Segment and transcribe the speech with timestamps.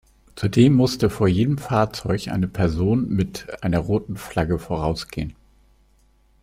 [0.35, 5.35] Zudem musste vor jedem Fahrzeug eine Person mit einer roten Flagge vorausgehen.